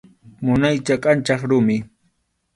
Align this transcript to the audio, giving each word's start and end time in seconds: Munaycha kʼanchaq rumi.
Munaycha 0.43 0.95
kʼanchaq 1.03 1.41
rumi. 1.49 1.77